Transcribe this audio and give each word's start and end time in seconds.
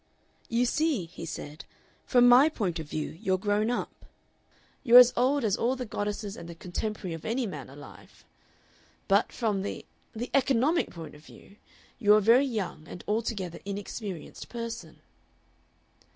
"You 0.49 0.65
see," 0.65 1.05
he 1.05 1.27
said, 1.27 1.63
"from 2.07 2.27
my 2.27 2.49
point 2.49 2.79
of 2.79 2.89
view 2.89 3.19
you're 3.21 3.37
grown 3.37 3.69
up 3.69 4.07
you're 4.83 4.97
as 4.97 5.13
old 5.15 5.43
as 5.43 5.55
all 5.55 5.75
the 5.75 5.85
goddesses 5.85 6.35
and 6.35 6.49
the 6.49 6.55
contemporary 6.55 7.13
of 7.13 7.23
any 7.23 7.45
man 7.45 7.69
alive. 7.69 8.25
But 9.07 9.31
from 9.31 9.61
the 9.61 9.85
the 10.15 10.31
economic 10.33 10.89
point 10.89 11.13
of 11.13 11.23
view 11.23 11.57
you're 11.99 12.17
a 12.17 12.19
very 12.19 12.47
young 12.47 12.87
and 12.87 13.03
altogether 13.07 13.59
inexperienced 13.63 14.49
person." 14.49 15.01